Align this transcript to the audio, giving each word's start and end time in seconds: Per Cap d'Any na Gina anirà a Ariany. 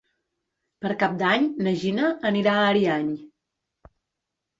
Per 0.85 0.89
Cap 1.03 1.11
d'Any 1.19 1.45
na 1.67 1.73
Gina 1.81 2.07
anirà 2.31 2.55
a 2.61 2.65
Ariany. 2.71 3.13